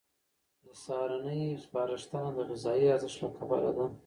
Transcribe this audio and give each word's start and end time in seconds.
د 0.65 0.67
سهارنۍ 0.83 1.41
سپارښتنه 1.63 2.29
د 2.35 2.39
غذایي 2.49 2.87
ارزښت 2.95 3.17
له 3.23 3.29
کبله 3.37 3.71
ده. 3.77 3.85